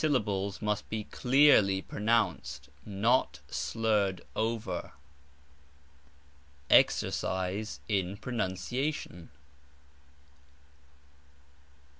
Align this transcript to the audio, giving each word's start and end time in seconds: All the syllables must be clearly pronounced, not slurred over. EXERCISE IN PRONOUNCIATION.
All 0.03 0.07
the 0.07 0.13
syllables 0.13 0.61
must 0.63 0.89
be 0.89 1.03
clearly 1.03 1.79
pronounced, 1.83 2.69
not 2.87 3.39
slurred 3.51 4.21
over. 4.35 4.93
EXERCISE 6.71 7.81
IN 7.87 8.17
PRONOUNCIATION. 8.17 9.29